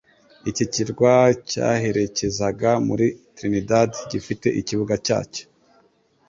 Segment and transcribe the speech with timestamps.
[0.49, 1.13] Iki kirwa
[1.49, 3.05] cyaherekezaga muri
[3.35, 5.43] Trinidad gifite ikibuga cyacyo